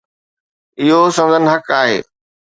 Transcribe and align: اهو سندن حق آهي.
اهو 0.79 0.99
سندن 1.17 1.43
حق 1.53 1.67
آهي. 1.81 1.97